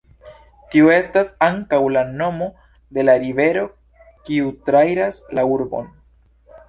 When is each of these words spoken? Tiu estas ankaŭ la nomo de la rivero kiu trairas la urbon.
Tiu 0.75 0.87
estas 0.93 1.27
ankaŭ 1.47 1.81
la 1.97 2.03
nomo 2.21 2.47
de 2.99 3.05
la 3.05 3.15
rivero 3.25 3.67
kiu 4.31 4.49
trairas 4.71 5.21
la 5.41 5.45
urbon. 5.59 5.93